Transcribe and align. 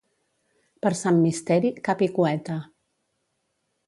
Per 0.85 0.91
Sant 1.01 1.19
Misteri, 1.25 1.71
cap 1.89 2.01
i 2.05 2.07
cueta. 2.15 2.57